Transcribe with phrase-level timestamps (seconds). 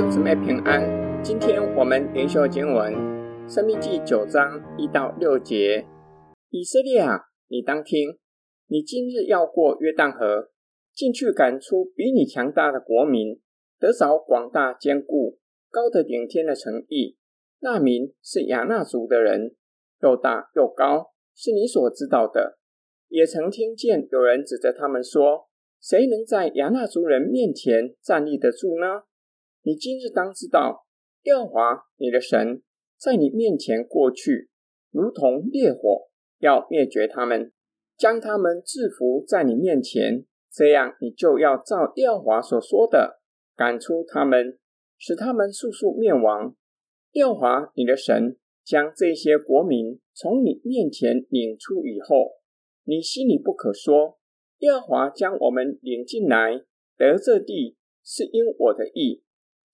[0.00, 0.82] 兄姊妹平安，
[1.22, 2.90] 今天我们灵修经文
[3.52, 5.84] 《申命记》九章一到六节。
[6.48, 8.16] 以色列啊，你当听，
[8.66, 10.48] 你今日要过约旦河，
[10.94, 13.42] 进去赶出比你强大的国民，
[13.78, 15.38] 得着广大坚固、
[15.70, 17.18] 高的顶天的城邑。
[17.58, 19.54] 那民是亚衲族的人，
[20.02, 22.58] 又大又高，是你所知道的。
[23.08, 29.02] 也曾听见有人指着他们说：“谁能在亚衲族人面前站立得住呢？”
[29.62, 30.86] 你今日当知道，
[31.24, 32.62] 耶和华你的神
[32.96, 34.48] 在你面前过去，
[34.90, 37.52] 如同烈火，要灭绝他们，
[37.96, 40.24] 将他们制服在你面前。
[40.50, 43.20] 这样，你就要照耶和华所说的
[43.54, 44.58] 赶出他们，
[44.96, 46.56] 使他们速速灭亡。
[47.12, 52.32] 耶和华你的神将这些国民从你面前领出以后，
[52.84, 54.18] 你心里不可说：
[54.60, 56.64] 耶和华将我们领进来
[56.96, 59.22] 得这地，是因我的意。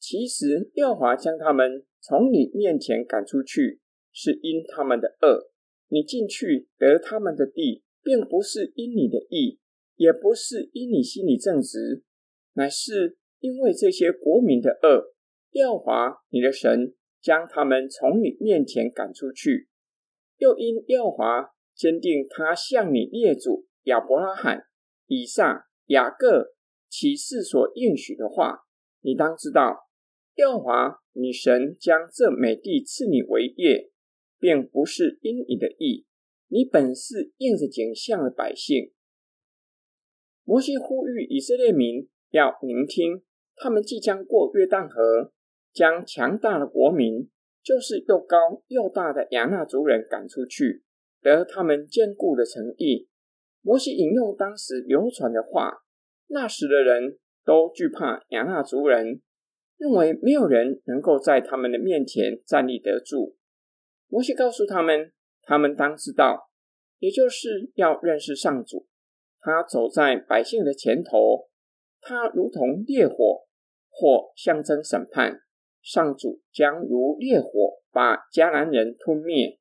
[0.08, 3.80] 其实，耶和华将他们从你面前赶出去，
[4.12, 5.50] 是因他们的恶。
[5.88, 9.58] 你进去得他们的地，并不是因你的义，
[9.96, 12.04] 也不是因你心里正直，
[12.52, 15.12] 乃是因为这些国民的恶。
[15.50, 19.68] 耶和华你的神将他们从你面前赶出去，
[20.36, 24.66] 又因耶和华坚定他向你列祖亚伯拉罕、
[25.08, 26.54] 以撒、雅各
[26.88, 28.60] 起誓所应许的话，
[29.00, 29.85] 你当知道。
[30.36, 33.90] 耶和华，女神将这美地赐你为业，
[34.38, 36.04] 并不是因你的意，
[36.48, 38.92] 你本是应着景象的百姓。
[40.44, 43.22] 摩西呼吁以色列民要聆听，
[43.56, 45.32] 他们即将过约旦河，
[45.72, 47.30] 将强大的国民，
[47.62, 50.84] 就是又高又大的亚衲族人赶出去，
[51.22, 53.08] 得他们坚固的城邑。
[53.62, 55.78] 摩西引用当时流传的话，
[56.26, 59.22] 那时的人都惧怕亚衲族人。
[59.78, 63.36] 认为没有人能够在他们的面前站立得住。
[64.08, 66.50] 摩西告诉他们，他们当知道，
[66.98, 68.86] 也就是要认识上主。
[69.40, 71.48] 他走在百姓的前头，
[72.00, 73.46] 他如同烈火，
[73.90, 75.42] 或象征审判。
[75.82, 79.60] 上主将如烈火把迦南人吞灭。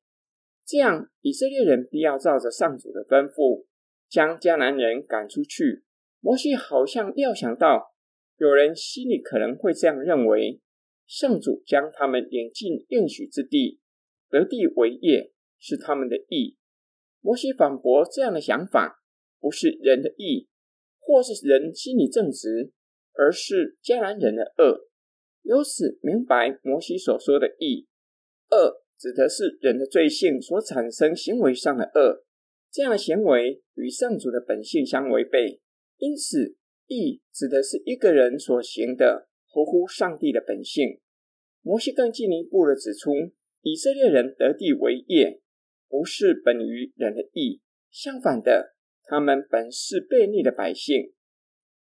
[0.64, 3.66] 这样，以色列人必要照着上主的吩咐，
[4.08, 5.84] 将迦南人赶出去。
[6.20, 7.95] 摩西好像料想到。
[8.38, 10.60] 有人心里可能会这样认为：
[11.06, 13.80] 圣主将他们领进应许之地，
[14.28, 16.58] 得地为业，是他们的义。
[17.22, 19.02] 摩西反驳这样的想法，
[19.40, 20.48] 不是人的义，
[20.98, 22.72] 或是人心里正直，
[23.14, 24.88] 而是迦南人的恶。
[25.42, 27.88] 由此明白摩西所说的义，
[28.50, 32.26] 恶指的是人的罪性所产生行为上的恶，
[32.70, 35.62] 这样的行为与圣主的本性相违背，
[35.96, 36.58] 因此。
[36.86, 41.00] 义指的是一个人所行的合乎上帝的本性。
[41.62, 43.12] 摩西更进一步的指出，
[43.62, 45.40] 以色列人得地为业，
[45.88, 47.60] 不是本于人的义，
[47.90, 48.74] 相反的，
[49.04, 51.12] 他们本是悖逆的百姓。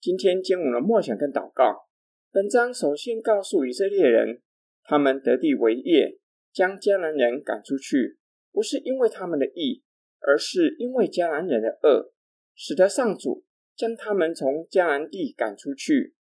[0.01, 1.89] 今天经文的默想跟祷告，
[2.31, 4.43] 本章首先告诉以色列人，
[4.85, 6.19] 他们得地为业，
[6.53, 8.19] 将迦南人赶出去，
[8.53, 9.83] 不是因为他们的义，
[10.21, 12.13] 而是因为迦南人的恶，
[12.55, 13.46] 使得上主。
[13.77, 16.15] 将他们从迦南地赶出去，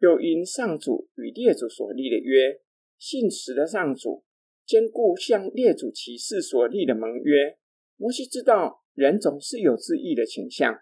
[0.00, 2.60] 又因上主与列祖所立的约，
[2.98, 4.24] 信实的上主
[4.66, 7.56] 兼顾向列祖起誓所立的盟约。
[7.96, 10.78] 摩西知道人总是有自义的倾向，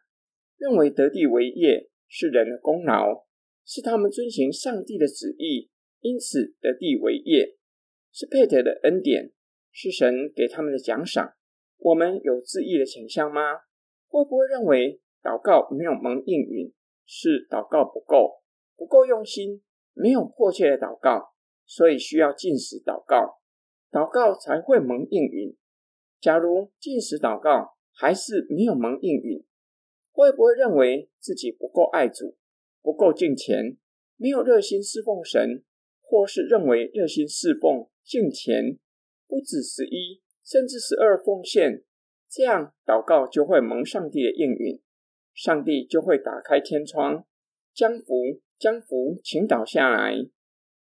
[0.56, 3.26] 认为得地为业是人的功劳，
[3.64, 7.56] 是他们遵行上帝的旨意，因此得地为业，
[8.12, 9.32] 是配得的恩典，
[9.70, 11.34] 是神给他们的奖赏。
[11.76, 13.40] 我们有自义的倾向吗？
[14.08, 15.00] 会不会认为？
[15.22, 16.72] 祷告没有蒙应允，
[17.06, 18.42] 是祷告不够，
[18.76, 19.62] 不够用心，
[19.92, 21.34] 没有迫切的祷告，
[21.66, 23.40] 所以需要禁食祷告，
[23.90, 25.56] 祷告才会蒙应允。
[26.20, 29.44] 假如禁食祷告还是没有蒙应允，
[30.12, 32.36] 会不会认为自己不够爱主，
[32.82, 33.76] 不够敬虔，
[34.16, 35.64] 没有热心侍奉神，
[36.00, 38.78] 或是认为热心侍奉敬虔
[39.26, 41.84] 不止十一，甚至十二奉献，
[42.28, 44.80] 这样祷告就会蒙上帝的应允？
[45.38, 47.24] 上帝就会打开天窗，
[47.72, 50.12] 将福将福倾倒下来。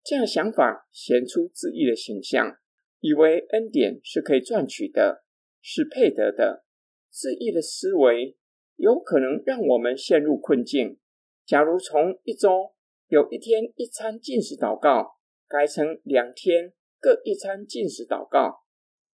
[0.02, 2.58] 这样想法显出自义的形象，
[3.02, 5.26] 以为恩典是可以赚取的，
[5.62, 6.64] 是配得的。
[7.10, 8.38] 自义的思维
[8.78, 11.00] 有可能让我们陷入困境。
[11.46, 12.74] 假如从一周
[13.08, 15.18] 有一天一餐禁食祷告，
[15.50, 18.64] 改成两天各一餐禁食祷告，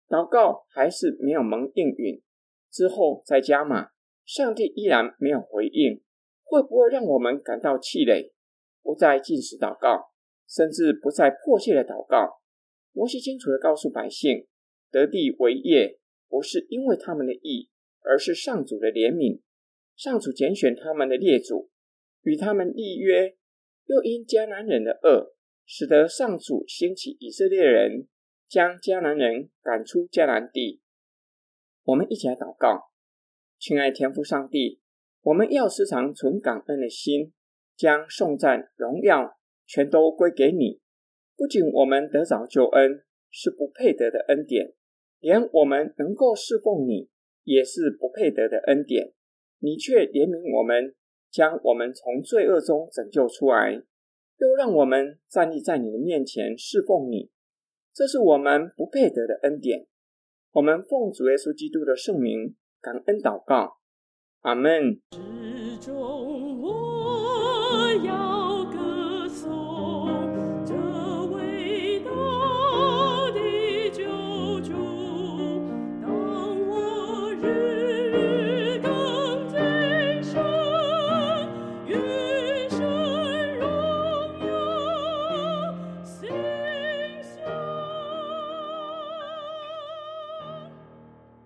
[0.07, 2.23] 祷告还是没有蒙应允，
[2.71, 3.93] 之后再加码。
[4.31, 6.05] 上帝依然没有回应，
[6.45, 8.33] 会不会让我们感到气馁，
[8.81, 10.13] 不再禁食祷告，
[10.47, 12.41] 甚至不再迫切的祷告。
[12.93, 14.47] 摩西清楚的告诉百姓，
[14.89, 15.99] 得地为业
[16.29, 17.71] 不是因为他们的义，
[18.03, 19.41] 而是上主的怜悯。
[19.97, 21.69] 上主拣选他们的列祖，
[22.23, 23.37] 与他们立约，
[23.87, 25.35] 又因迦南人的恶，
[25.67, 28.07] 使得上主兴起以色列人，
[28.47, 30.81] 将迦南人赶出迦南地。
[31.83, 32.90] 我们一起来祷告，
[33.61, 34.81] 亲爱天父上帝，
[35.21, 37.35] 我们要时常存感恩的心，
[37.77, 39.37] 将颂赞、荣耀
[39.67, 40.81] 全都归给你。
[41.37, 44.73] 不仅我们得着救恩是不配得的恩典，
[45.19, 47.11] 连我们能够侍奉你
[47.45, 49.13] 也是不配得的恩典。
[49.59, 50.95] 你却怜悯我们，
[51.31, 53.75] 将我们从罪恶中拯救出来，
[54.39, 57.31] 又让我们站立在你的面前侍奉你。
[57.93, 59.87] 这是我们不配得的恩典。
[60.53, 63.77] 我们奉主耶稣基督的圣名感恩祷告，
[64.41, 65.01] 阿门。